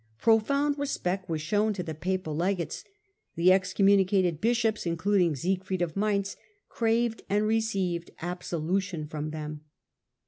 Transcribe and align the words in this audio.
Profound 0.17 0.79
respect 0.79 1.29
was 1.29 1.41
shown 1.41 1.73
to 1.73 1.83
the 1.83 1.93
papal 1.93 2.35
legates; 2.35 2.83
the 3.35 3.49
excom 3.49 3.85
municated 3.85 4.41
bishops, 4.41 4.87
including 4.87 5.35
Siegfried 5.35 5.83
of 5.83 5.93
Maiuz, 5.93 6.35
craved 6.69 7.21
and 7.29 7.45
received 7.45 8.09
absolution 8.19 9.05
from 9.05 9.29
them. 9.29 9.61